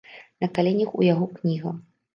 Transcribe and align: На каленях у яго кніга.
На 0.45 0.49
каленях 0.55 0.97
у 1.03 1.07
яго 1.13 1.31
кніга. 1.39 1.79